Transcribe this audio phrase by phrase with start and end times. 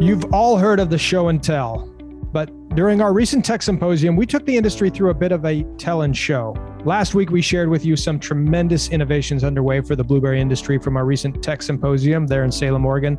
[0.00, 1.86] You've all heard of the show and tell,
[2.32, 5.62] but during our recent tech symposium, we took the industry through a bit of a
[5.76, 6.56] tell and show.
[6.86, 10.96] Last week, we shared with you some tremendous innovations underway for the blueberry industry from
[10.96, 13.18] our recent tech symposium there in Salem, Oregon.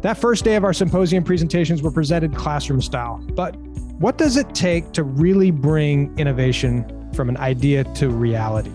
[0.00, 3.24] That first day of our symposium presentations were presented classroom style.
[3.34, 3.54] But
[4.00, 8.72] what does it take to really bring innovation from an idea to reality?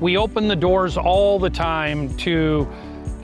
[0.00, 2.68] We open the doors all the time to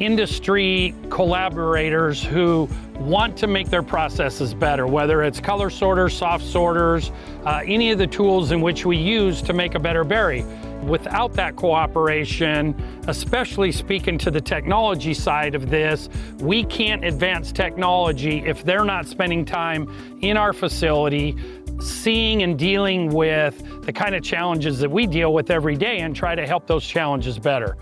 [0.00, 2.68] industry collaborators who
[2.98, 7.12] want to make their processes better, whether it's color sorters, soft sorters,
[7.44, 10.44] uh, any of the tools in which we use to make a better berry.
[10.82, 12.74] Without that cooperation,
[13.06, 16.08] especially speaking to the technology side of this,
[16.38, 19.86] we can't advance technology if they're not spending time
[20.22, 21.36] in our facility
[21.80, 26.14] seeing and dealing with the kind of challenges that we deal with every day and
[26.14, 27.76] try to help those challenges better.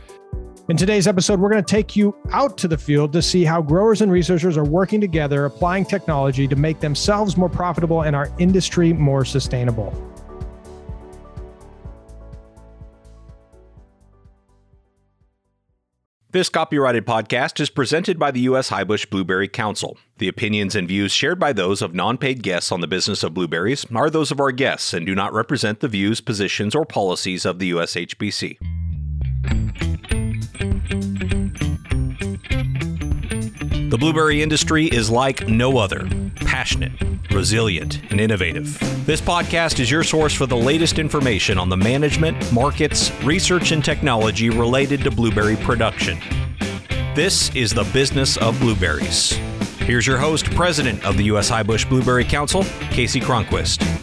[0.69, 3.63] In today's episode, we're going to take you out to the field to see how
[3.63, 8.31] growers and researchers are working together, applying technology to make themselves more profitable and our
[8.39, 9.95] industry more sustainable.
[16.33, 18.69] This copyrighted podcast is presented by the U.S.
[18.69, 19.97] Highbush Blueberry Council.
[20.19, 23.33] The opinions and views shared by those of non paid guests on the business of
[23.33, 27.47] blueberries are those of our guests and do not represent the views, positions, or policies
[27.47, 28.78] of the USHBC.
[33.89, 36.93] The blueberry industry is like no other passionate,
[37.31, 38.79] resilient, and innovative.
[39.07, 43.83] This podcast is your source for the latest information on the management, markets, research, and
[43.83, 46.19] technology related to blueberry production.
[47.15, 49.33] This is the business of blueberries.
[49.79, 51.51] Here's your host, President of the U.S.
[51.51, 53.98] Highbush Blueberry Council, Kasey Cronquist.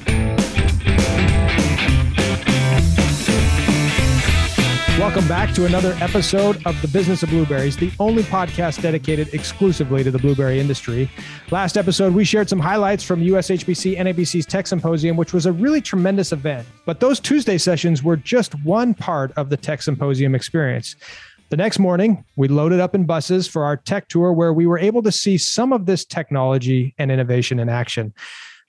[5.06, 10.03] Welcome back to another episode of The Business of Blueberries, the only podcast dedicated exclusively
[10.03, 11.11] to the blueberry industry.
[11.52, 15.80] Last episode, we shared some highlights from USHBC NABC's Tech Symposium, which was a really
[15.80, 16.67] tremendous event.
[16.88, 20.95] But those Tuesday sessions were just one part of the Tech Symposium experience.
[21.49, 24.80] The next morning, we loaded up in buses for our tech tour where we were
[24.80, 28.11] able to see some of this technology and innovation in action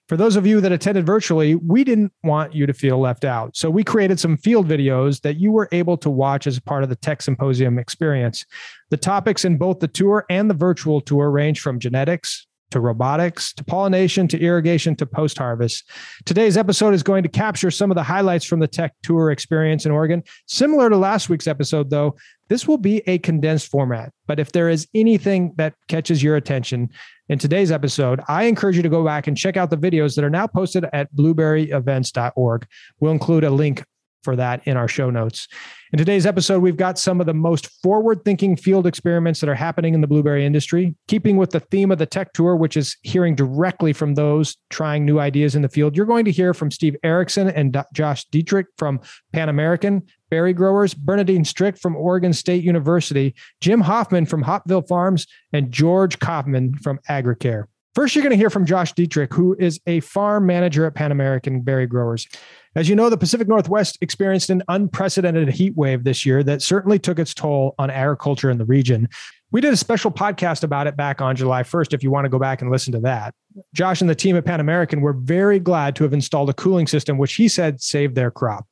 [0.09, 3.57] for those of you that attended virtually, we didn't want you to feel left out.
[3.57, 6.89] So we created some field videos that you were able to watch as part of
[6.89, 8.45] the Tech Symposium experience.
[8.91, 13.53] The topics in both the tour and the virtual tour range from genetics, to robotics,
[13.55, 15.89] to pollination, to irrigation, to post harvest.
[16.25, 19.87] Today's episode is going to capture some of the highlights from the tech tour experience
[19.87, 20.23] in Oregon.
[20.47, 22.17] Similar to last week's episode, though,
[22.49, 24.13] this will be a condensed format.
[24.27, 26.91] But if there is anything that catches your attention,
[27.29, 30.25] in today's episode, I encourage you to go back and check out the videos that
[30.25, 32.67] are now posted at blueberryevents.org.
[33.01, 33.85] We'll include a link
[34.27, 35.47] for that in our show notes.
[35.93, 39.55] In today's episode, we've got some of the most forward thinking field experiments that are
[39.55, 42.97] happening in the blueberry industry, keeping with the theme of the tech tour, which is
[43.03, 45.97] hearing directly from those trying new ideas in the field.
[45.97, 49.01] You're going to hear from Steve Erickson and Josh Dietrich from
[49.33, 55.29] Pan American, berry growers, Bernadine Strik from Oregon State University, Jim Hoffman from Hopville Farms,
[55.53, 57.67] and George Kaufman from AgriCare.
[57.97, 61.13] First, you're going to hear from Josh Dietrich, who is a farm manager at Pan
[61.13, 62.29] American Berry Growers.
[62.75, 66.99] As you know, the Pacific Northwest experienced an unprecedented heat wave this year that certainly
[66.99, 69.09] took its toll on agriculture in the region.
[69.51, 72.29] We did a special podcast about it back on July 1st, if you want to
[72.29, 73.35] go back and listen to that.
[73.73, 76.87] Josh and the team at Pan American were very glad to have installed a cooling
[76.87, 78.67] system, which he said saved their crop.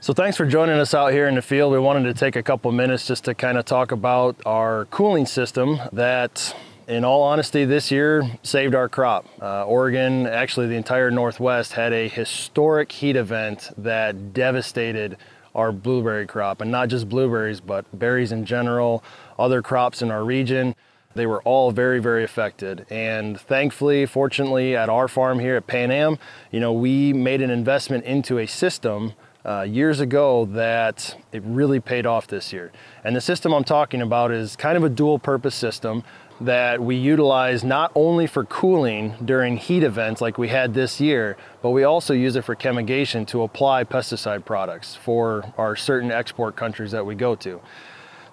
[0.00, 1.72] So thanks for joining us out here in the field.
[1.72, 5.24] We wanted to take a couple minutes just to kind of talk about our cooling
[5.24, 6.54] system that
[6.88, 9.26] in all honesty, this year saved our crop.
[9.40, 15.16] Uh, Oregon, actually the entire Northwest, had a historic heat event that devastated
[15.54, 19.02] our blueberry crop, and not just blueberries, but berries in general,
[19.38, 20.74] other crops in our region.
[21.14, 22.84] They were all very, very affected.
[22.90, 26.18] And thankfully, fortunately, at our farm here at Pan Am,
[26.50, 29.14] you know, we made an investment into a system
[29.46, 32.70] uh, years ago that it really paid off this year.
[33.02, 36.02] And the system I'm talking about is kind of a dual purpose system
[36.40, 41.36] that we utilize not only for cooling during heat events like we had this year,
[41.62, 46.56] but we also use it for chemigation to apply pesticide products for our certain export
[46.56, 47.60] countries that we go to.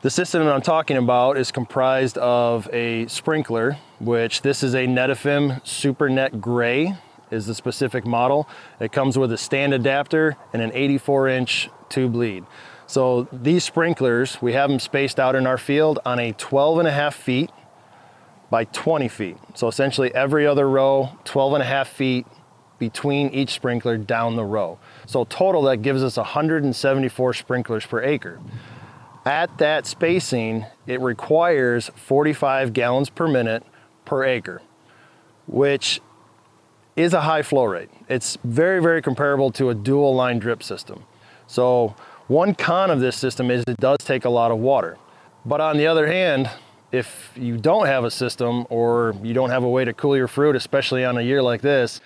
[0.02, 4.86] The system that I'm talking about is comprised of a sprinkler, which this is a
[4.86, 6.96] Netafim SuperNet Gray
[7.32, 8.48] is the specific model.
[8.82, 12.44] It comes with a stand adapter and an 84 inch tube lead.
[12.86, 16.88] So these sprinklers, we have them spaced out in our field on a 12 and
[16.88, 17.50] a half feet
[18.54, 19.38] by 20 feet.
[19.56, 22.28] So essentially every other row, 12 and a half feet
[22.78, 24.78] between each sprinkler down the row.
[25.08, 28.40] So total that gives us 174 sprinklers per acre.
[29.26, 33.64] At that spacing, it requires 45 gallons per minute
[34.06, 34.62] per acre.
[35.48, 36.00] which
[36.96, 37.90] is a high flow rate.
[38.08, 41.06] It's very, very comparable to a dual line drip system.
[41.48, 41.96] So
[42.28, 45.00] one con of this system is it does take a lot of water.
[45.44, 46.52] But on the other hand,
[46.94, 50.28] if you don't have a system or you don't have a way to cool your
[50.28, 52.00] fruit, especially on a year like this,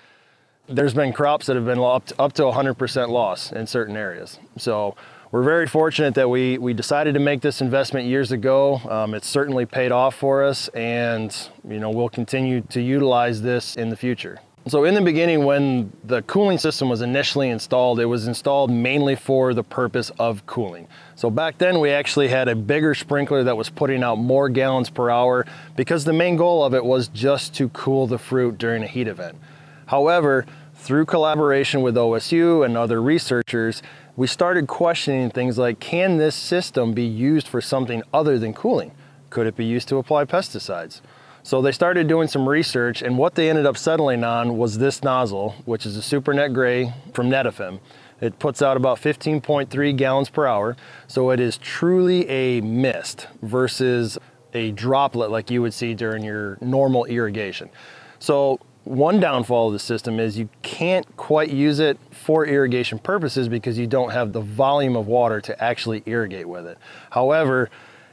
[0.66, 4.38] there's been crops that have been up to, up to 100% loss in certain areas.
[4.56, 4.96] So
[5.30, 8.76] we're very fortunate that we, we decided to make this investment years ago.
[8.88, 11.36] Um, it's certainly paid off for us and
[11.68, 14.40] you know we'll continue to utilize this in the future.
[14.68, 19.16] So in the beginning when the cooling system was initially installed, it was installed mainly
[19.16, 20.88] for the purpose of cooling.
[21.14, 24.90] So back then we actually had a bigger sprinkler that was putting out more gallons
[24.90, 28.82] per hour because the main goal of it was just to cool the fruit during
[28.82, 29.38] a heat event.
[29.86, 30.44] However,
[30.74, 33.82] through collaboration with OSU and other researchers,
[34.16, 38.92] we started questioning things like can this system be used for something other than cooling?
[39.30, 41.00] Could it be used to apply pesticides?
[41.48, 45.02] So they started doing some research, and what they ended up settling on was this
[45.02, 47.80] nozzle, which is a SuperNet Gray from Netafim.
[48.20, 54.18] It puts out about 15.3 gallons per hour, so it is truly a mist versus
[54.52, 57.70] a droplet like you would see during your normal irrigation.
[58.18, 63.48] So one downfall of the system is you can't quite use it for irrigation purposes
[63.48, 66.76] because you don't have the volume of water to actually irrigate with it.
[67.08, 67.70] However,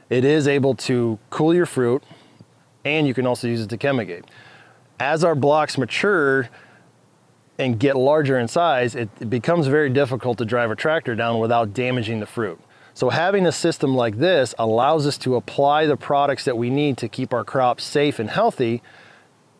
[0.08, 2.02] it is able to cool your fruit
[2.86, 4.24] and you can also use it to chemigate.
[5.00, 6.48] As our blocks mature
[7.58, 11.40] and get larger in size, it, it becomes very difficult to drive a tractor down
[11.40, 12.60] without damaging the fruit.
[12.94, 16.96] So having a system like this allows us to apply the products that we need
[16.98, 18.82] to keep our crops safe and healthy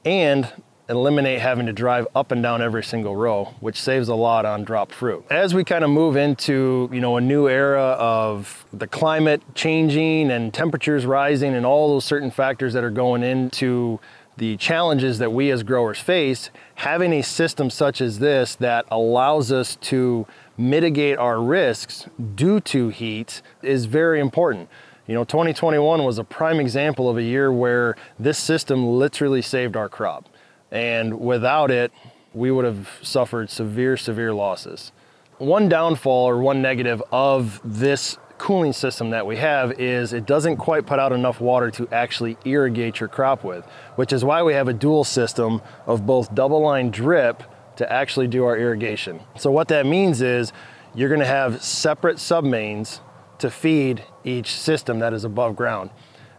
[0.04, 0.50] and
[0.88, 4.64] eliminate having to drive up and down every single row, which saves a lot on
[4.64, 5.24] drop fruit.
[5.30, 10.30] As we kind of move into, you know, a new era of the climate changing
[10.30, 13.98] and temperatures rising and all those certain factors that are going into
[14.36, 19.50] the challenges that we as growers face, having a system such as this that allows
[19.50, 20.26] us to
[20.58, 24.68] mitigate our risks due to heat is very important.
[25.06, 29.76] You know, 2021 was a prime example of a year where this system literally saved
[29.76, 30.28] our crop.
[30.70, 31.92] And without it,
[32.34, 34.92] we would have suffered severe, severe losses.
[35.38, 40.56] One downfall or one negative of this cooling system that we have is it doesn't
[40.58, 43.64] quite put out enough water to actually irrigate your crop with,
[43.96, 47.42] which is why we have a dual system of both double line drip
[47.76, 49.20] to actually do our irrigation.
[49.38, 50.52] So what that means is
[50.94, 53.00] you're gonna have separate submains
[53.38, 55.90] to feed each system that is above ground.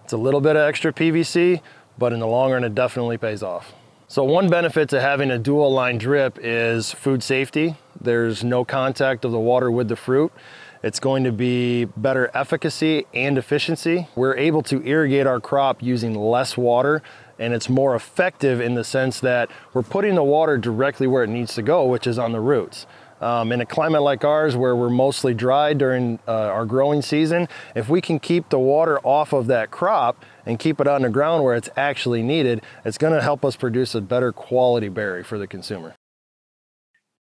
[0.03, 1.62] It's a little bit of extra PVC,
[1.97, 3.74] but in the long run, it definitely pays off.
[4.09, 7.75] So one benefit to having a dual line drip is food safety.
[8.00, 10.31] There's no contact of the water with the fruit.
[10.81, 14.07] It's going to be better efficacy and efficiency.
[14.15, 17.04] We're able to irrigate our crop using less water
[17.38, 21.30] and it's more effective in the sense that we're putting the water directly where it
[21.30, 22.88] needs to go, which is on the roots.
[23.19, 27.50] Um, in a climate like ours where we're mostly dry during uh, our growing season,
[27.75, 31.09] if we can keep the water off of that crop and keep it on the
[31.09, 35.23] ground where it's actually needed, it's going to help us produce a better quality berry
[35.23, 35.95] for the consumer.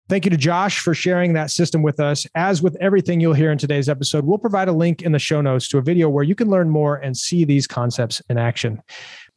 [0.06, 2.26] Thank you to Josh for sharing that system with us.
[2.35, 5.41] As with everything you'll hear in today's episode, we'll provide a link in the show
[5.41, 8.82] notes to a video where you can learn more and see these concepts in action.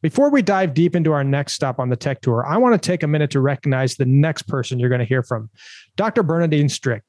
[0.01, 2.86] Before we dive deep into our next stop on the tech tour, I want to
[2.86, 5.50] take a minute to recognize the next person you're going to hear from
[5.95, 6.21] Dr.
[6.21, 7.02] Bernadine Strik.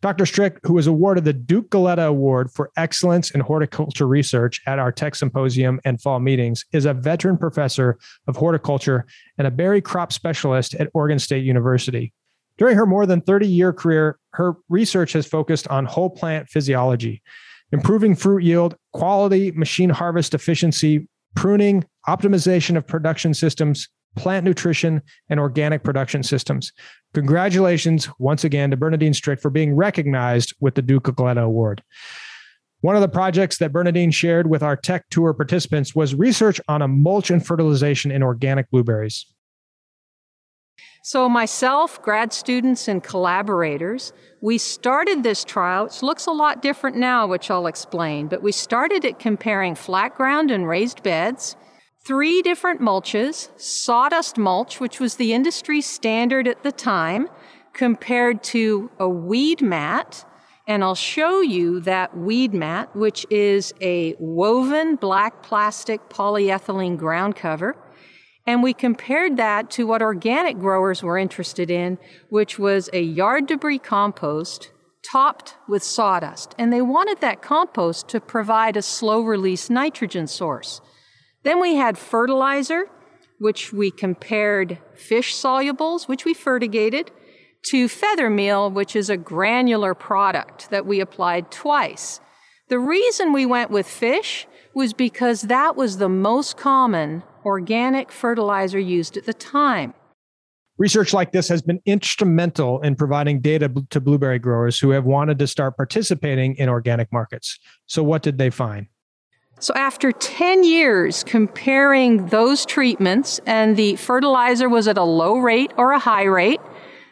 [0.00, 0.24] Dr.
[0.24, 4.92] Strik, who was awarded the Duke Galletta Award for Excellence in Horticulture Research at our
[4.92, 9.06] tech symposium and fall meetings, is a veteran professor of horticulture
[9.38, 12.12] and a berry crop specialist at Oregon State University.
[12.58, 17.22] During her more than 30 year career, her research has focused on whole plant physiology,
[17.72, 25.40] improving fruit yield, quality, machine harvest efficiency, pruning, optimization of production systems, plant nutrition, and
[25.40, 26.72] organic production systems.
[27.14, 31.82] Congratulations once again to Bernadine Strik for being recognized with the Duke Galletta Award.
[32.82, 36.80] One of the projects that Bernadine shared with our tech tour participants was research on
[36.80, 39.26] a mulch and fertilization in organic blueberries.
[41.02, 44.12] So, myself, grad students, and collaborators,
[44.42, 45.84] we started this trial.
[45.84, 50.14] which looks a lot different now, which I'll explain, but we started it comparing flat
[50.14, 51.56] ground and raised beds
[52.10, 57.28] three different mulches sawdust mulch, which was the industry standard at the time,
[57.72, 60.24] compared to a weed mat.
[60.66, 67.36] And I'll show you that weed mat, which is a woven black plastic polyethylene ground
[67.36, 67.76] cover.
[68.44, 71.96] And we compared that to what organic growers were interested in,
[72.28, 74.72] which was a yard debris compost
[75.08, 76.56] topped with sawdust.
[76.58, 80.80] And they wanted that compost to provide a slow release nitrogen source.
[81.42, 82.86] Then we had fertilizer,
[83.38, 87.10] which we compared fish solubles, which we fertigated,
[87.62, 92.20] to feather meal, which is a granular product that we applied twice.
[92.68, 98.78] The reason we went with fish was because that was the most common organic fertilizer
[98.78, 99.94] used at the time.
[100.78, 105.38] Research like this has been instrumental in providing data to blueberry growers who have wanted
[105.38, 107.58] to start participating in organic markets.
[107.86, 108.86] So, what did they find?
[109.60, 115.70] So, after 10 years comparing those treatments, and the fertilizer was at a low rate
[115.76, 116.62] or a high rate,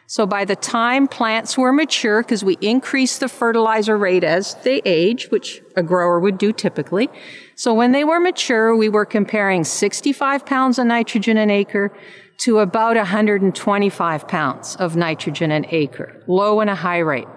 [0.07, 4.81] so by the time plants were mature, because we increase the fertilizer rate as they
[4.83, 7.07] age, which a grower would do typically.
[7.53, 11.93] So when they were mature, we were comparing 65 pounds of nitrogen an acre
[12.39, 17.27] to about 125 pounds of nitrogen an acre, low and a high rate.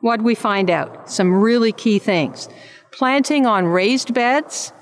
[0.00, 1.10] What we find out?
[1.10, 2.48] Some really key things.
[2.92, 4.72] Planting on raised beds,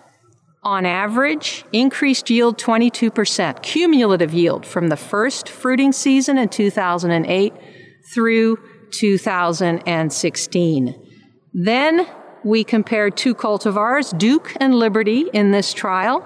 [0.62, 7.52] on average, increased yield 22%, cumulative yield from the first fruiting season in 2008
[8.12, 8.58] through
[8.92, 11.06] 2016.
[11.54, 12.06] Then
[12.44, 16.24] we compared two cultivars, Duke and Liberty, in this trial.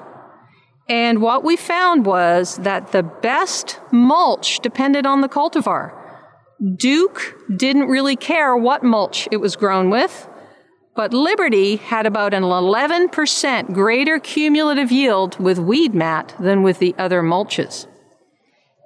[0.89, 5.99] And what we found was that the best mulch depended on the cultivar.
[6.77, 10.29] Duke didn't really care what mulch it was grown with.
[10.95, 16.95] But Liberty had about an 11% greater cumulative yield with weed mat than with the
[16.99, 17.87] other mulches.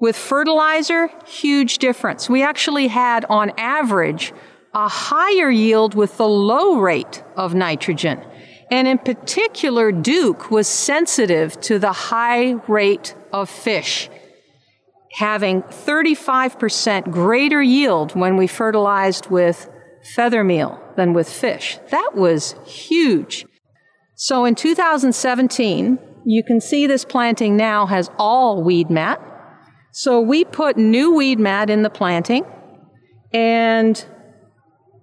[0.00, 2.28] With fertilizer, huge difference.
[2.28, 4.32] We actually had, on average,
[4.72, 8.22] a higher yield with the low rate of nitrogen.
[8.70, 14.10] And in particular, Duke was sensitive to the high rate of fish,
[15.12, 19.70] having 35% greater yield when we fertilized with
[20.14, 21.78] feather meal than with fish.
[21.90, 23.46] That was huge.
[24.14, 29.20] So in 2017, you can see this planting now has all weed mat.
[29.92, 32.44] So we put new weed mat in the planting
[33.32, 34.04] and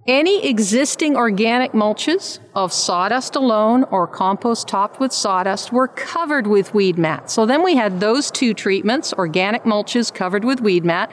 [0.05, 6.73] any existing organic mulches of sawdust alone or compost topped with sawdust were covered with
[6.73, 7.31] weed mat.
[7.31, 11.09] So then we had those two treatments, organic mulches covered with weed mat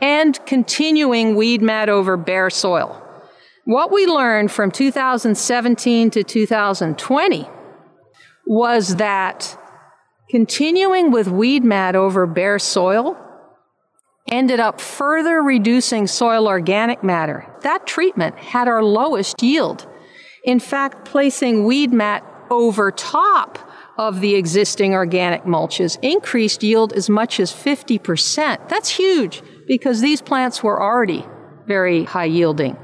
[0.00, 3.06] and continuing weed mat over bare soil.
[3.64, 7.48] What we learned from 2017 to 2020
[8.46, 9.58] was that
[10.30, 13.18] continuing with weed mat over bare soil
[14.30, 17.46] ended up further reducing soil organic matter.
[17.62, 19.86] That treatment had our lowest yield.
[20.44, 23.58] In fact, placing weed mat over top
[23.98, 28.68] of the existing organic mulches increased yield as much as 50%.
[28.68, 31.26] That's huge because these plants were already
[31.66, 32.76] very high yielding.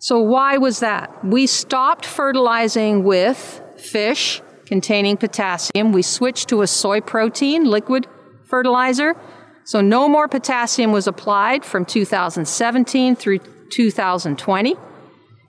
[0.00, 1.24] So, why was that?
[1.24, 5.92] We stopped fertilizing with fish containing potassium.
[5.92, 8.06] We switched to a soy protein liquid
[8.44, 9.16] fertilizer.
[9.64, 13.40] So, no more potassium was applied from 2017 through
[13.70, 14.76] 2020.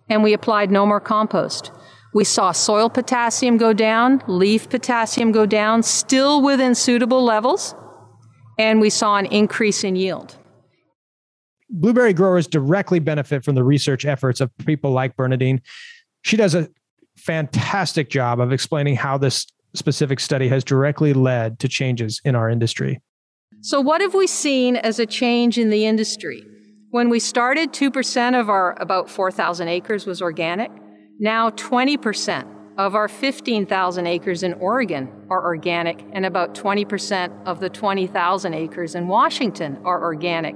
[0.10, 1.72] And we applied no more compost.
[2.12, 7.76] We saw soil potassium go down, leaf potassium go down, still within suitable levels,
[8.58, 10.39] and we saw an increase in yield
[11.70, 15.62] blueberry growers directly benefit from the research efforts of people like Bernadine.
[16.24, 16.70] She does a
[17.18, 22.50] fantastic job of explaining how this specific study has directly led to changes in our
[22.50, 23.02] industry.
[23.62, 26.44] So, what have we seen as a change in the industry?
[26.92, 30.72] When we started, 2% of our about 4,000 acres was organic.
[31.20, 32.48] Now, 20%
[32.78, 38.96] of our 15,000 acres in Oregon are organic, and about 20% of the 20,000 acres
[38.96, 40.56] in Washington are organic.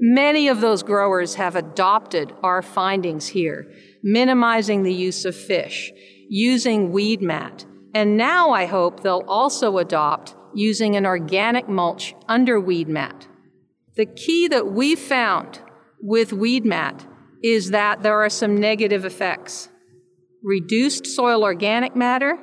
[0.00, 3.66] Many of those growers have adopted our findings here,
[4.02, 5.92] minimizing the use of fish,
[6.28, 7.64] using weed mat,
[7.94, 13.26] and now I hope they'll also adopt using an organic mulch under weed mat.
[13.96, 15.60] The key that we found
[16.00, 17.04] with weed mat
[17.42, 19.68] is that there are some negative effects.
[20.42, 22.38] Reduced soil organic matter,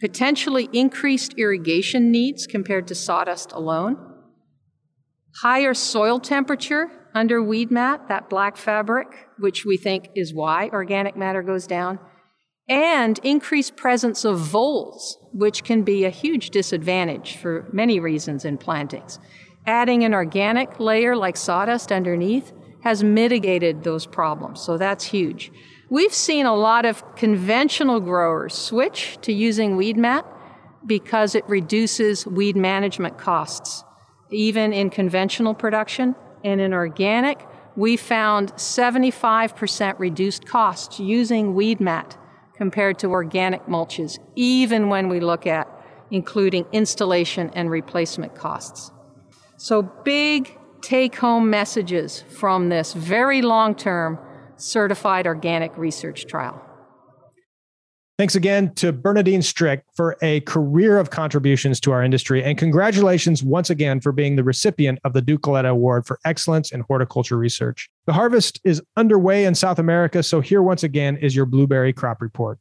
[0.00, 4.09] potentially increased irrigation needs compared to sawdust alone,
[5.38, 9.08] Higher soil temperature under weed mat, that black fabric,
[9.38, 11.98] which we think is why organic matter goes down,
[12.68, 18.58] and increased presence of voles, which can be a huge disadvantage for many reasons in
[18.58, 19.18] plantings.
[19.66, 25.50] Adding an organic layer like sawdust underneath has mitigated those problems, so that's huge.
[25.90, 30.24] We've seen a lot of conventional growers switch to using weed mat
[30.86, 33.84] because it reduces weed management costs
[34.30, 36.14] even in conventional production.
[36.44, 37.46] And in organic,
[37.76, 42.16] we found 75% reduced costs using weed mat
[42.54, 45.68] compared to organic mulches, even when we look at
[46.10, 48.90] including installation and replacement costs.
[49.56, 54.18] So, big take home messages from this very long term
[54.56, 56.60] certified organic research trial.
[58.20, 62.44] Thanks again to Bernadine Strik for a career of contributions to our industry.
[62.44, 66.70] And congratulations once again for being the recipient of the Duke Galletta Award for Excellence
[66.70, 67.88] in Horticulture Research.
[68.04, 72.20] The harvest is underway in South America, so here once again is your blueberry crop
[72.20, 72.58] report.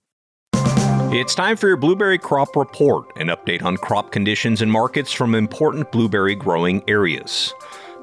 [0.53, 5.35] It's time for your Blueberry Crop Report, an update on crop conditions and markets from
[5.35, 7.53] important blueberry growing areas.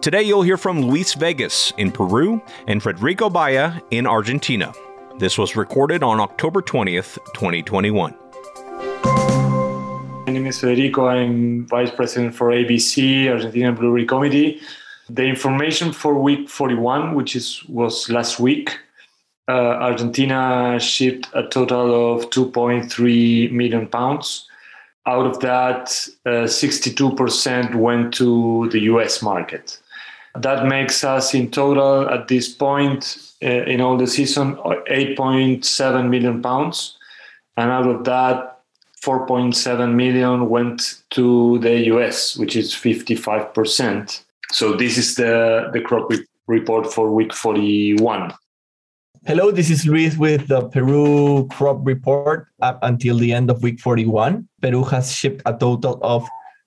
[0.02, 4.74] Today you'll hear from Luis Vegas in Peru and Federico Bayá in Argentina.
[5.18, 8.14] This was recorded on October 20th, 2021.
[10.26, 11.06] My name is Federico.
[11.06, 14.60] I'm Vice President for ABC, Argentina Blueberry Committee.
[15.08, 18.78] The information for week 41, which is was last week,
[19.48, 24.46] uh, Argentina shipped a total of 2.3 million pounds.
[25.06, 29.80] Out of that, uh, 62% went to the US market.
[30.42, 36.42] That makes us in total at this point uh, in all the season 8.7 million
[36.42, 36.96] pounds,
[37.56, 38.60] and out of that,
[39.02, 44.22] 4.7 million went to the US, which is 55%.
[44.52, 48.32] So this is the the crop re- report for week 41.
[49.26, 53.80] Hello, this is Luis with the Peru crop report up until the end of week
[53.80, 54.48] 41.
[54.62, 56.26] Peru has shipped a total of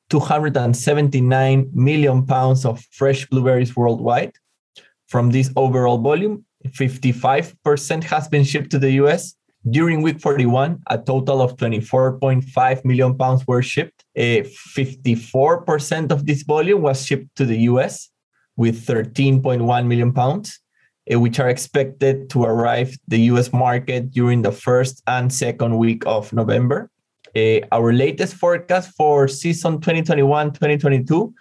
[0.09, 4.33] 279 million pounds of fresh blueberries worldwide.
[5.07, 9.35] From this overall volume, 55% has been shipped to the US.
[9.69, 14.05] During week 41, a total of 24.5 million pounds were shipped.
[14.17, 14.43] Uh,
[14.77, 18.09] 54% of this volume was shipped to the US
[18.55, 20.59] with 13.1 million pounds,
[21.11, 26.03] uh, which are expected to arrive the US market during the first and second week
[26.05, 26.89] of November.
[27.35, 31.33] Uh, our latest forecast for season 2021-2022,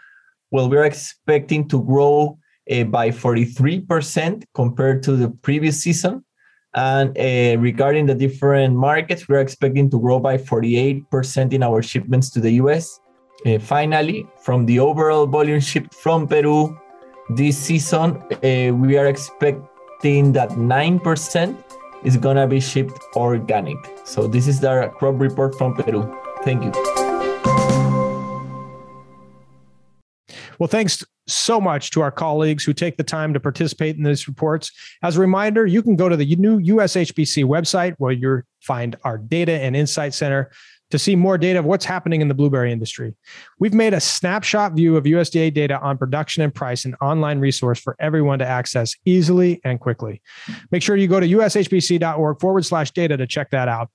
[0.50, 2.38] well, we're expecting to grow
[2.70, 6.24] uh, by 43% compared to the previous season.
[6.74, 12.30] And uh, regarding the different markets, we're expecting to grow by 48% in our shipments
[12.30, 13.00] to the US.
[13.46, 16.78] Uh, finally, from the overall volume shipped from Peru
[17.30, 21.64] this season, uh, we are expecting that 9%
[22.04, 23.97] is gonna be shipped organic.
[24.08, 26.18] So this is the crop report from Peru.
[26.42, 26.72] Thank you.
[30.58, 34.26] Well, thanks so much to our colleagues who take the time to participate in these
[34.26, 34.72] reports.
[35.02, 39.18] As a reminder, you can go to the new USHBC website where you'll find our
[39.18, 40.50] data and insight center
[40.90, 43.14] to see more data of what's happening in the blueberry industry.
[43.58, 47.78] We've made a snapshot view of USDA data on production and price, an online resource
[47.78, 50.22] for everyone to access easily and quickly.
[50.70, 53.90] Make sure you go to ushbc.org forward slash data to check that out.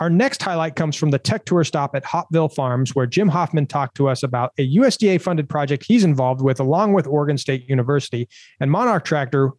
[0.00, 3.66] Our next highlight comes from the tech tour stop at Hopville Farms, where Jim Hoffman
[3.66, 7.68] talked to us about a USDA funded project he's involved with, along with Oregon State
[7.68, 9.52] University and Monarch Tractor,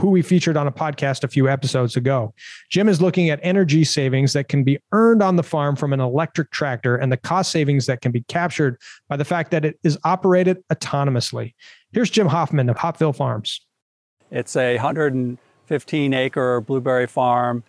[0.00, 2.32] who we featured on a podcast a few episodes ago.
[2.70, 6.00] Jim is looking at energy savings that can be earned on the farm from an
[6.00, 8.78] electric tractor and the cost savings that can be captured
[9.10, 11.52] by the fact that it is operated autonomously.
[11.92, 13.60] Here's Jim Hoffman of Hopville Farms.
[14.30, 17.62] It's a 115 acre blueberry farm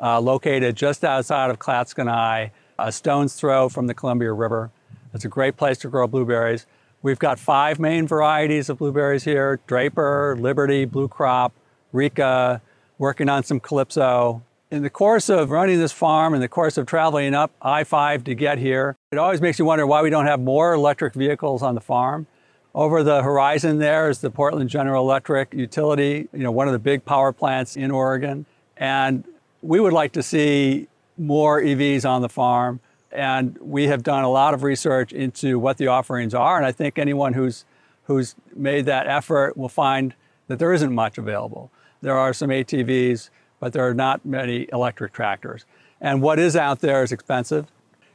[0.00, 4.70] uh, located just outside of Clatskanie, a stone's throw from the Columbia River.
[5.14, 6.66] It's a great place to grow blueberries.
[7.02, 11.52] We've got five main varieties of blueberries here Draper, Liberty, Blue Crop,
[11.92, 12.60] Reka,
[12.98, 14.42] working on some Calypso.
[14.70, 18.24] In the course of running this farm, in the course of traveling up I 5
[18.24, 21.62] to get here, it always makes you wonder why we don't have more electric vehicles
[21.62, 22.26] on the farm.
[22.74, 26.78] Over the horizon there is the Portland General Electric utility, you know, one of the
[26.78, 28.44] big power plants in Oregon.
[28.76, 29.24] And
[29.62, 32.80] we would like to see more EVs on the farm.
[33.10, 36.56] And we have done a lot of research into what the offerings are.
[36.56, 37.64] And I think anyone who's,
[38.04, 40.14] who's made that effort will find
[40.46, 41.70] that there isn't much available.
[42.02, 45.64] There are some ATVs, but there are not many electric tractors.
[46.00, 47.66] And what is out there is expensive.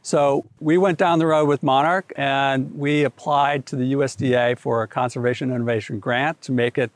[0.01, 4.83] So we went down the road with Monarch and we applied to the USDA for
[4.83, 6.91] a conservation innovation grant to make it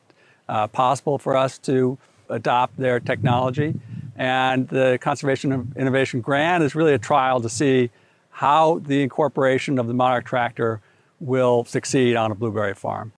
[0.49, 1.97] uh, possible for us to
[2.29, 3.75] adopt their technology.
[4.17, 7.91] And the Conservation Innovation Grant is really a trial to see
[8.29, 10.81] how the incorporation of the Monarch tractor
[11.19, 13.13] will succeed on a blueberry farm.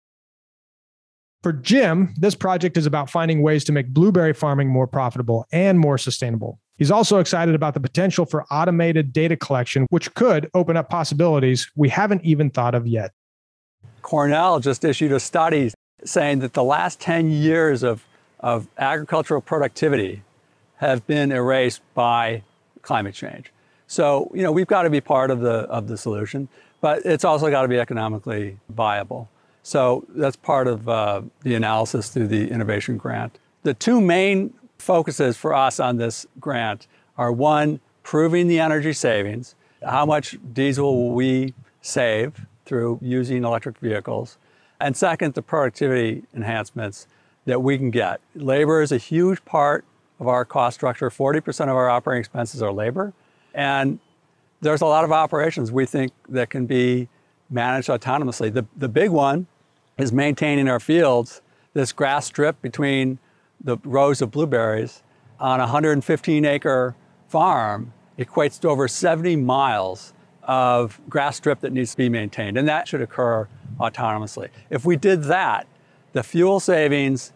[1.41, 5.79] For Jim, this project is about finding ways to make blueberry farming more profitable and
[5.79, 6.59] more sustainable.
[6.77, 11.69] He's also excited about the potential for automated data collection, which could open up possibilities
[11.75, 13.11] we haven't even thought of yet.
[14.01, 15.71] Cornell just issued a study
[16.03, 18.05] saying that the last 10 years of,
[18.39, 20.23] of agricultural productivity
[20.79, 22.41] have been erased by
[22.81, 23.51] climate change.
[23.87, 26.47] So, you know, we've got to be part of the, of the solution,
[26.79, 29.29] but it's also got to be economically viable.
[29.61, 33.39] So that's part of uh, the analysis through the innovation grant.
[33.63, 36.87] The two main focuses for us on this grant
[37.17, 39.55] are one, proving the energy savings.
[39.83, 44.37] How much diesel will we save through using electric vehicles?
[44.79, 47.07] And second, the productivity enhancements
[47.45, 48.21] that we can get.
[48.33, 49.83] Labor is a huge part
[50.19, 51.09] of our cost structure.
[51.09, 53.13] 40% of our operating expenses are labor.
[53.53, 53.99] And
[54.61, 57.07] there's a lot of operations we think that can be
[57.49, 58.53] managed autonomously.
[58.53, 59.47] The, the big one
[59.97, 61.41] is maintaining our fields,
[61.73, 63.19] this grass strip between
[63.61, 65.03] the rows of blueberries
[65.39, 66.95] on a 115 acre
[67.27, 72.67] farm equates to over 70 miles of grass strip that needs to be maintained, and
[72.67, 73.47] that should occur
[73.79, 74.49] autonomously.
[74.69, 75.67] If we did that,
[76.13, 77.33] the fuel savings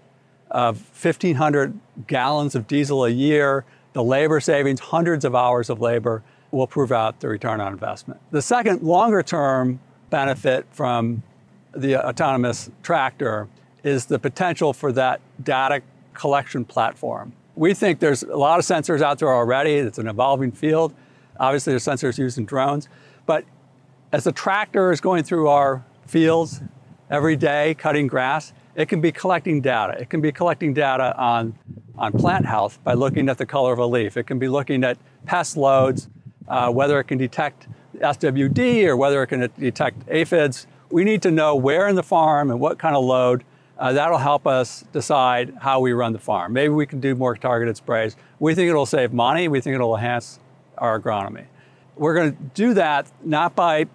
[0.53, 6.23] of 1,500 gallons of diesel a year, the labor savings, hundreds of hours of labor,
[6.51, 8.21] will prove out the return on investment.
[8.31, 9.79] The second longer term
[10.11, 11.23] benefit from
[11.75, 13.47] the autonomous tractor
[13.83, 15.81] is the potential for that data
[16.13, 17.33] collection platform.
[17.55, 19.73] We think there's a lot of sensors out there already.
[19.73, 20.93] It's an evolving field.
[21.39, 22.87] Obviously, there's sensors used in drones.
[23.25, 23.45] But
[24.11, 26.61] as the tractor is going through our fields
[27.09, 29.99] every day, cutting grass, it can be collecting data.
[29.99, 31.57] It can be collecting data on,
[31.97, 34.17] on plant health by looking at the color of a leaf.
[34.17, 36.09] It can be looking at pest loads,
[36.47, 40.67] uh, whether it can detect SWD or whether it can detect aphids.
[40.89, 43.43] We need to know where in the farm and what kind of load
[43.77, 46.53] uh, that'll help us decide how we run the farm.
[46.53, 48.15] Maybe we can do more targeted sprays.
[48.39, 49.47] We think it'll save money.
[49.47, 50.39] We think it'll enhance
[50.77, 51.45] our agronomy.
[51.95, 53.87] We're going to do that not by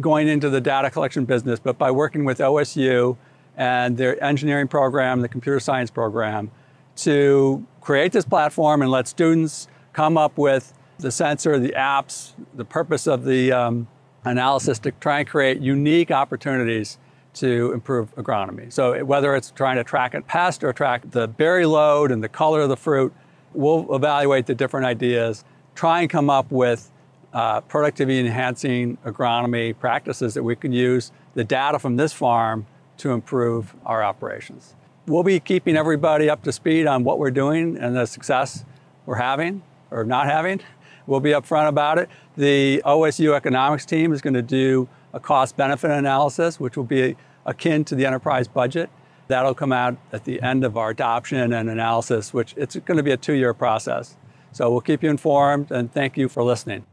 [0.00, 3.16] going into the data collection business, but by working with OSU
[3.56, 6.50] and their engineering program, the computer science program,
[6.96, 12.64] to create this platform and let students come up with the sensor, the apps, the
[12.64, 13.86] purpose of the um,
[14.24, 16.98] analysis to try and create unique opportunities
[17.34, 18.72] to improve agronomy.
[18.72, 22.28] So whether it's trying to track a pest or track the berry load and the
[22.28, 23.12] color of the fruit,
[23.52, 26.90] we'll evaluate the different ideas, try and come up with
[27.32, 32.66] uh, productivity enhancing agronomy practices that we can use the data from this farm
[32.98, 34.74] to improve our operations.
[35.06, 38.64] We'll be keeping everybody up to speed on what we're doing and the success
[39.06, 40.60] we're having or not having.
[41.06, 42.08] We'll be upfront about it.
[42.36, 47.16] The OSU economics team is going to do a cost benefit analysis, which will be
[47.44, 48.90] akin to the enterprise budget.
[49.28, 53.02] That'll come out at the end of our adoption and analysis, which it's going to
[53.02, 54.16] be a two year process.
[54.52, 56.86] So we'll keep you informed and thank you for listening.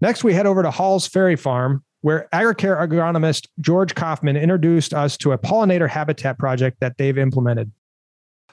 [0.00, 5.16] Next, we head over to Hall's Ferry Farm, where AgriCare agronomist George Kaufman introduced us
[5.16, 7.72] to a pollinator habitat project that they've implemented.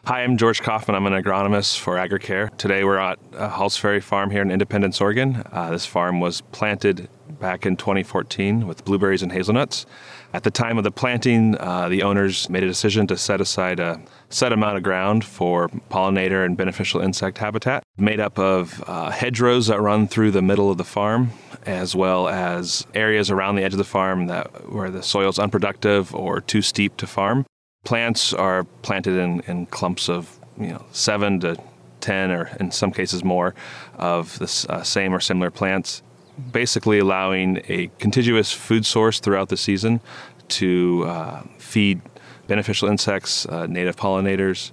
[0.06, 0.96] Hi, I'm George Kaufman.
[0.96, 2.56] I'm an agronomist for AgriCare.
[2.58, 5.44] Today we're at uh, Halls Ferry Farm here in Independence, Oregon.
[5.52, 7.10] Uh, this farm was planted
[7.42, 9.86] back in 2014 with blueberries and hazelnuts.
[10.34, 13.82] At the time of the planting, uh, the owners made a decision to set aside
[13.82, 19.10] a set amount of ground for pollinator and beneficial insect habitat, made up of uh,
[19.10, 21.32] hedgerows that run through the middle of the farm,
[21.66, 25.38] as well as areas around the edge of the farm that where the soil is
[25.38, 27.46] unproductive or too steep to farm.
[27.84, 31.58] Plants are planted in, in clumps of you know seven to
[32.00, 33.54] ten, or in some cases more,
[33.96, 36.04] of the uh, same or similar plants,
[36.52, 40.02] basically allowing a contiguous food source throughout the season
[40.50, 42.02] to uh, feed
[42.48, 44.72] beneficial insects, uh, native pollinators,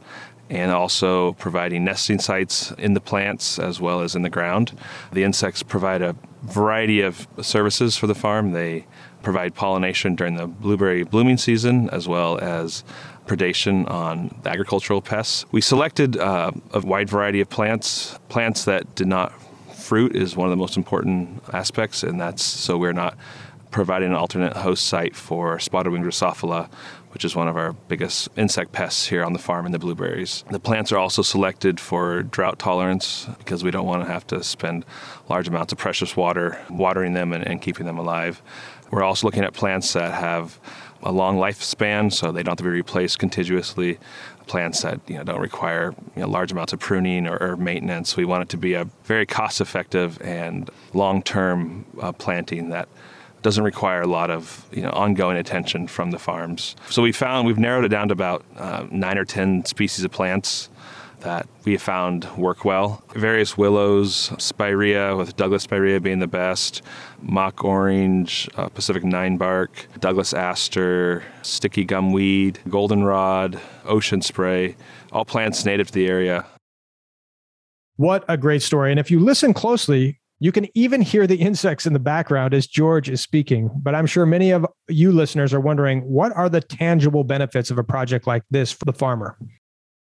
[0.51, 4.77] and also providing nesting sites in the plants as well as in the ground.
[5.13, 8.53] The insects provide a variety of services for the farm.
[8.53, 8.87] They
[9.23, 12.83] provide pollination during the blueberry blooming season as well as
[13.27, 15.45] predation on agricultural pests.
[15.53, 19.33] We selected uh, a wide variety of plants, plants that did not
[19.89, 23.17] fruit is one of the most important aspects, and that's so we're not
[23.71, 26.69] providing an alternate host site for spotted wing Drosophila,
[27.13, 30.45] which is one of our biggest insect pests here on the farm in the blueberries.
[30.51, 34.45] The plants are also selected for drought tolerance because we don't want to have to
[34.45, 34.85] spend
[35.31, 38.43] large amounts of precious water watering them and, and keeping them alive.
[38.91, 40.61] We're also looking at plants that have
[41.03, 43.99] a long lifespan, so they don't have to be replaced contiguously.
[44.49, 48.17] Plants that you know don't require you know, large amounts of pruning or, or, maintenance.
[48.17, 52.89] We want it to be a very cost-effective and long-term uh, planting that
[53.43, 56.75] doesn't require a lot of you know ongoing attention from the farms.
[56.91, 60.11] So we found we've narrowed it down to about uh, nine or ten species of
[60.11, 60.69] plants
[61.21, 63.03] that we found work well.
[63.15, 66.83] Various willows, spirea, with Douglas spirea being the best,
[67.21, 74.77] mock orange, uh, Pacific ninebark, Douglas aster, sticky gumweed, goldenrod, ocean spray,
[75.13, 76.47] all plants native to the area.
[77.97, 78.91] What a great story.
[78.91, 82.67] And if you listen closely, you can even hear the insects in the background as
[82.67, 83.71] George is speaking.
[83.83, 87.79] But I'm sure many of you listeners are wondering what are the tangible benefits of
[87.79, 89.37] a project like this for the farmer?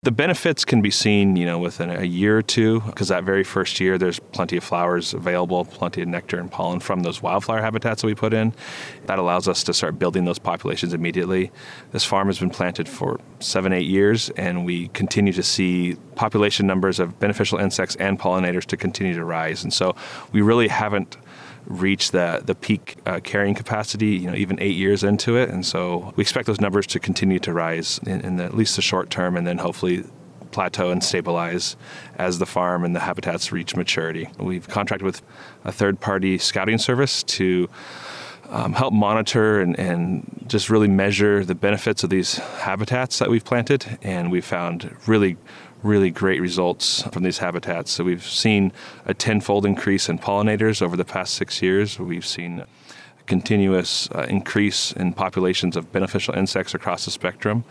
[0.04, 3.42] The benefits can be seen, you know, within a year or two, because that very
[3.42, 7.62] first year there's plenty of flowers available, plenty of nectar and pollen from those wildflower
[7.62, 8.52] habitats that we put in.
[9.06, 11.50] That allows us to start building those populations immediately.
[11.92, 16.66] This farm has been planted for seven, eight years, and we continue to see population
[16.66, 19.64] numbers of beneficial insects and pollinators to continue to rise.
[19.64, 19.96] And so
[20.32, 21.16] we really haven't
[21.66, 25.48] reach the the peak uh, carrying capacity, you know, even eight years into it.
[25.50, 28.76] And so we expect those numbers to continue to rise in, in the, at least
[28.76, 30.04] the short term, and then hopefully
[30.50, 31.76] plateau and stabilize
[32.16, 34.28] as the farm and the habitats reach maturity.
[34.38, 35.20] We've contracted with
[35.64, 37.68] a third party scouting service to
[38.50, 43.44] um, help monitor and, and just really measure the benefits of these habitats that we've
[43.44, 43.98] planted.
[44.02, 45.36] And we found really
[45.84, 47.92] really great results from these habitats.
[47.92, 48.72] So we've seen
[49.04, 51.98] a tenfold increase in pollinators over the past six years.
[51.98, 52.64] We've seen
[53.26, 57.64] continuous uh, increase in populations of beneficial insects across the spectrum.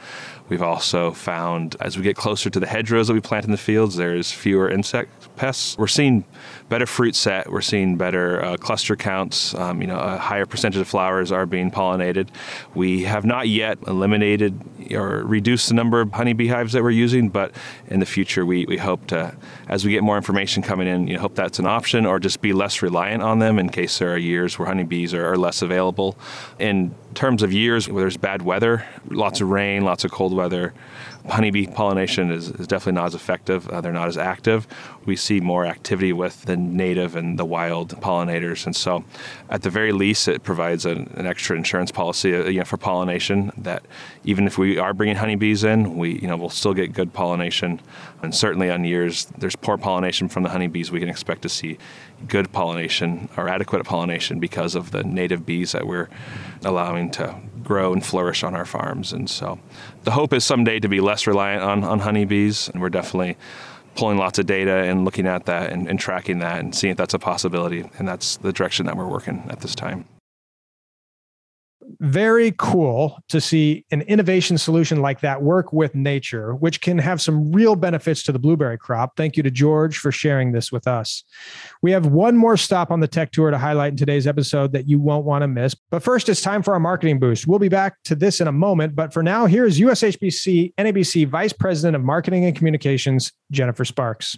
[0.50, 3.58] We've also found as we get closer to the hedgerows that we plant in the
[3.58, 5.78] fields, there's fewer insect pests.
[5.78, 6.26] We're seeing
[6.70, 7.52] better fruit set.
[7.52, 9.54] We're seeing better uh, cluster counts.
[9.56, 12.30] Um, you know, a higher percentage of flowers are being pollinated.
[12.76, 14.60] We have not yet eliminated
[14.92, 17.52] or reduced the number of honey beehives that we're using, but
[17.88, 19.36] in the future, we, we hope to,
[19.70, 22.42] as we get more information coming in, you know, hope that's an option or just
[22.42, 25.62] be less reliant on them in case there are years where honeybees are, are less
[25.62, 26.18] available.
[26.58, 30.74] In terms of years where there's bad weather, lots of rain, lots of cold weather,
[31.30, 33.68] honeybee pollination is, is definitely not as effective.
[33.70, 34.68] Uh, they're not as active.
[35.06, 39.04] We see more activity with the native and the wild pollinators, and so
[39.50, 42.78] at the very least, it provides an, an extra insurance policy uh, you know, for
[42.78, 43.52] pollination.
[43.58, 43.84] That
[44.24, 47.82] even if we are bringing honeybees in, we you know we'll still get good pollination,
[48.22, 51.78] and certainly on years there's poor pollination from the honeybees, we can expect to see
[52.28, 56.10] good pollination or adequate pollination because of the native bees that we're
[56.64, 59.14] allowing to grow and flourish on our farms.
[59.14, 59.60] And so
[60.04, 63.38] the hope is someday to be less reliant on, on honeybees, and we're definitely
[63.96, 66.98] pulling lots of data and looking at that and, and tracking that and seeing if
[66.98, 67.90] that's a possibility.
[67.98, 70.06] And that's the direction that we're working at this time
[72.04, 77.22] very cool to see an innovation solution like that work with nature, which can have
[77.22, 79.16] some real benefits to the blueberry crop.
[79.16, 81.24] Thank you to George for sharing this with us.
[81.82, 84.88] We have one more stop on the tech tour to highlight in today's episode that
[84.90, 85.76] you won't want to miss.
[85.92, 87.48] But first, it's time for our marketing boost.
[87.48, 88.96] We'll be back to this in a moment.
[88.96, 94.38] But for now, here is USHBC NABC Vice President of Marketing and Communications, Jennifer Sparks.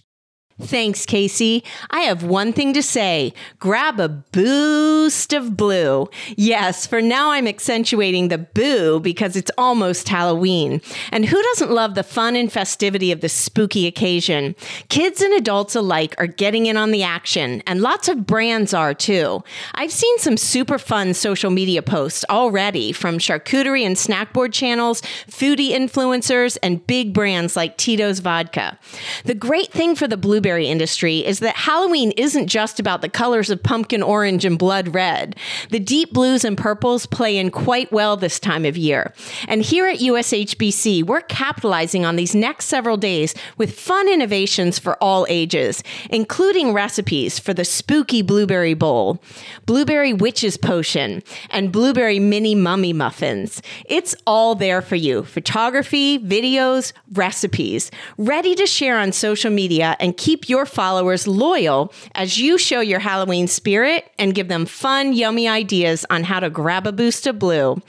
[0.61, 1.63] Thanks, Kasey.
[1.89, 3.33] I have one thing to say.
[3.59, 6.07] Grab a boost of blue.
[6.37, 10.79] Yes, for now I'm accentuating the boo because it's almost Halloween.
[11.11, 14.55] And who doesn't love the fun and festivity of this spooky occasion?
[14.87, 18.93] Kids and adults alike are getting in on the action, and lots of brands are
[18.93, 19.43] too.
[19.73, 25.01] I've seen some super fun social media posts already from charcuterie and snack board channels,
[25.29, 28.79] foodie influencers, and big brands like Tito's Vodka.
[29.25, 33.09] The great thing for the blue blueberry industry is that Halloween isn't just about the
[33.09, 35.35] colors of pumpkin orange and blood red.
[35.71, 39.11] The deep blues and purples play in quite well this time of year.
[39.47, 45.01] And here at USHBC, we're capitalizing on these next several days with fun innovations for
[45.03, 45.81] all ages,
[46.11, 49.23] including recipes for the spooky blueberry bowl,
[49.65, 53.63] blueberry witch's potion, and blueberry mini mummy muffins.
[53.85, 60.15] It's all there for you photography, videos, recipes, ready to share on social media and
[60.15, 65.13] keep keep your followers loyal as you show your Halloween spirit and give them fun,
[65.13, 67.81] yummy ideas on how to grab a boost of blue.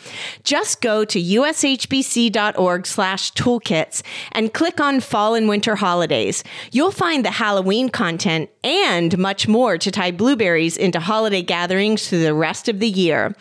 [0.45, 6.45] Just go to ushbc.org slash toolkits and click on fall and winter holidays.
[6.71, 12.23] You'll find the Halloween content and much more to tie blueberries into holiday gatherings through
[12.23, 13.35] the rest of the year.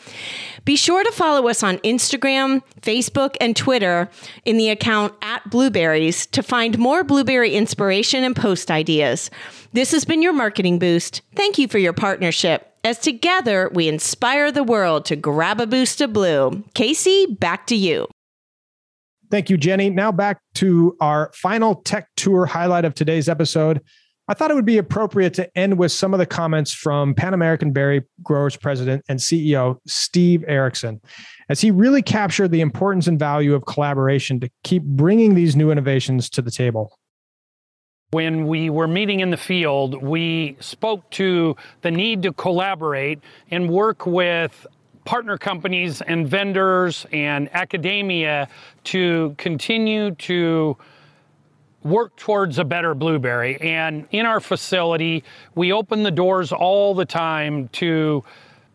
[0.65, 4.09] Be sure to follow us on Instagram, Facebook, and Twitter
[4.45, 8.94] in the account at Blueberries to find more blueberry inspiration and post ideas.
[9.73, 11.21] This has been your marketing boost.
[11.35, 12.71] Thank you for your partnership.
[12.83, 16.63] As together we inspire the world to grab a boost of blue.
[16.75, 18.07] Kasey, back to you.
[19.31, 19.89] Thank you, Jenny.
[19.89, 23.81] Now back to our final tech tour highlight of today's episode.
[24.27, 27.33] I thought it would be appropriate to end with some of the comments from Pan
[27.33, 30.99] American Berry Growers President and CEO Steve Erickson,
[31.49, 35.69] as he really captured the importance and value of collaboration to keep bringing these new
[35.69, 36.97] innovations to the table.
[38.11, 43.19] When we were meeting in the field, we spoke to the need to collaborate
[43.51, 44.65] and work with
[45.03, 48.47] partner companies and vendors and academia
[48.85, 50.77] to continue to
[51.83, 53.59] work towards a better blueberry.
[53.59, 55.23] And in our facility,
[55.55, 58.23] we open the doors all the time to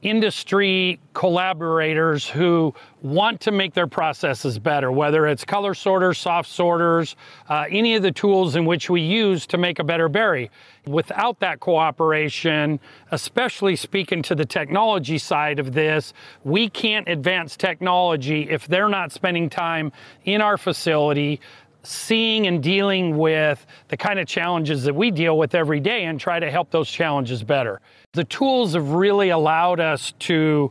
[0.02, 7.16] industry collaborators who want to make their processes better, whether it's color sorters, soft sorters,
[7.48, 10.50] uh, any of the tools in which we use to make a better berry.
[10.86, 18.48] Without that cooperation, especially speaking to the technology side of this, we can't advance technology
[18.48, 19.92] if they're not spending time
[20.24, 21.40] in our facility
[21.82, 26.20] seeing and dealing with the kind of challenges that we deal with every day and
[26.20, 27.80] try to help those challenges better.
[28.12, 30.70] The tools have really allowed us to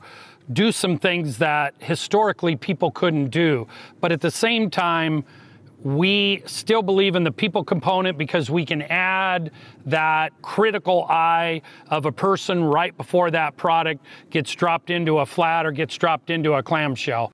[0.51, 3.67] do some things that historically people couldn't do.
[4.01, 5.23] But at the same time,
[5.83, 9.51] we still believe in the people component because we can add
[9.85, 15.65] that critical eye of a person right before that product gets dropped into a flat
[15.65, 17.31] or gets dropped into a clamshell.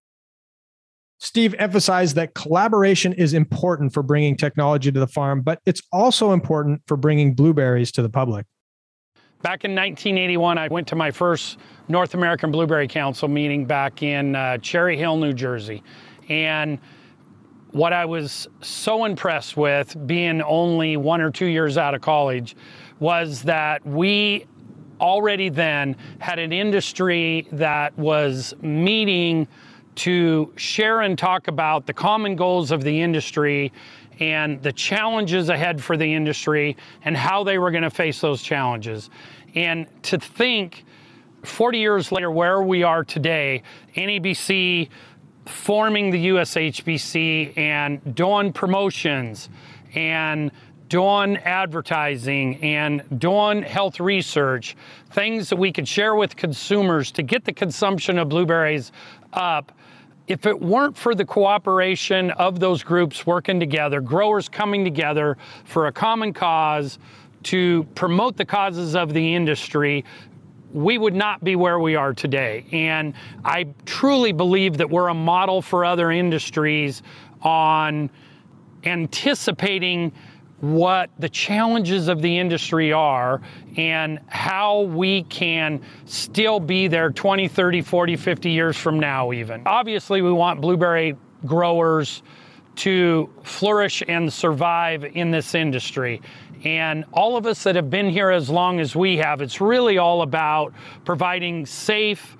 [1.25, 6.33] Steve emphasized that collaboration is important for bringing technology to the farm, but it's also
[6.33, 8.45] important for bringing blueberries to the public.
[9.41, 11.57] Back in 1981, I went to my first
[11.87, 15.81] North American Blueberry Council meeting back in uh, Cherry Hill, New Jersey.
[16.29, 16.77] And
[17.71, 22.55] what I was so impressed with, being only one or two years out of college,
[22.99, 24.45] was that we
[25.01, 29.47] already then had an industry that was meeting
[29.95, 33.71] to share and talk about the common goals of the industry
[34.19, 38.41] and the challenges ahead for the industry and how they were going to face those
[38.41, 39.09] challenges.
[39.55, 40.85] And to think
[41.43, 43.63] 40 years later where we are today,
[43.95, 44.89] NABC
[45.45, 49.49] forming the USHBC and doing promotions
[49.93, 50.51] and
[50.89, 54.75] doing advertising and doing health research,
[55.11, 58.91] things that we could share with consumers to get the consumption of blueberries
[59.33, 59.71] up
[60.27, 65.87] if it weren't for the cooperation of those groups working together, growers coming together for
[65.87, 66.97] a common cause
[67.43, 70.03] to promote the causes of the industry,
[70.73, 72.65] we would not be where we are today.
[72.71, 77.03] And I truly believe that we're a model for other industries
[77.41, 78.09] on
[78.83, 80.11] anticipating
[80.73, 83.41] what the challenges of the industry are
[83.77, 89.61] and how we can still be there 20, 30, 40, 50 years from now, even.
[89.65, 92.23] Obviously, we want blueberry growers
[92.77, 96.21] to flourish and survive in this industry.
[96.63, 99.97] And all of us that have been here as long as we have, it's really
[99.97, 100.73] all about
[101.05, 102.35] providing safe,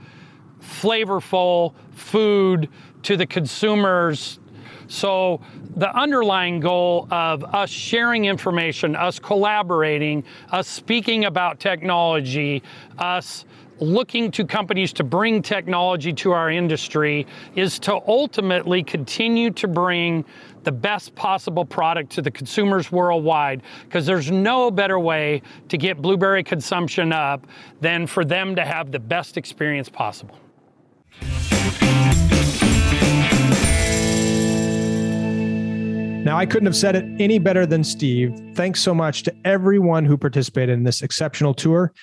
[0.60, 2.70] flavorful food
[3.04, 4.40] to the consumers
[4.88, 5.42] so
[5.76, 12.64] the underlying goal of us sharing information, us collaborating, us speaking about technology,
[12.98, 13.46] us
[13.80, 20.24] looking to companies to bring technology to our industry is to ultimately continue to bring
[20.64, 26.02] the best possible product to the consumers worldwide because there's no better way to get
[26.02, 27.46] blueberry consumption up
[27.82, 30.38] than for them to have the best experience possible.
[36.26, 38.34] Now, I couldn't have said it any better than Steve.
[38.56, 41.94] Thanks so much to everyone who participated in this exceptional tour.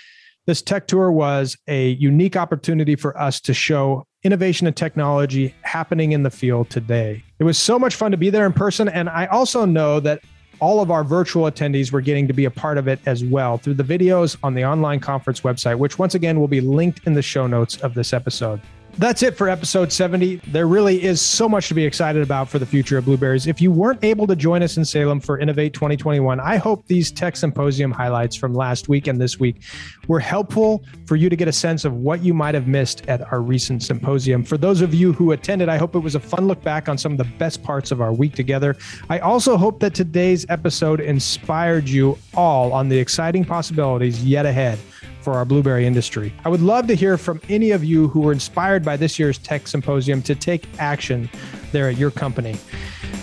[0.46, 6.12] This tech tour was a unique opportunity for us to show innovation and technology happening
[6.12, 7.24] in the field today.
[7.40, 8.88] It was so much fun to be there in person.
[8.88, 10.20] And I also know that
[10.60, 13.58] all of our virtual attendees were getting to be a part of it as well
[13.58, 17.14] through the videos on the online conference website, which once again will be linked in
[17.14, 18.60] the show notes of this episode.
[18.98, 20.36] That's it for episode 70.
[20.48, 23.46] There really is so much to be excited about for the future of blueberries.
[23.46, 27.10] If you weren't able to join us in Salem for Innovate 2021, I hope these
[27.10, 29.62] tech symposium highlights from last week and this week
[30.08, 33.22] were helpful for you to get a sense of what you might have missed at
[33.32, 34.44] our recent symposium.
[34.44, 36.98] For those of you who attended, I hope it was a fun look back on
[36.98, 38.76] some of the best parts of our week together.
[39.08, 44.78] I also hope that today's episode inspired you all on the exciting possibilities yet ahead
[45.22, 46.32] for our blueberry industry.
[46.44, 49.38] I would love to hear from any of you who were inspired by this year's
[49.38, 51.30] Tech Symposium to take action
[51.70, 52.54] there at your company.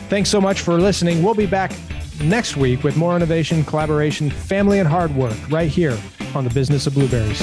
[0.09, 1.21] Thanks so much for listening.
[1.21, 1.71] We'll be back
[2.23, 5.97] next week with more innovation, collaboration, family, and hard work right here
[6.35, 7.39] on the business of blueberries.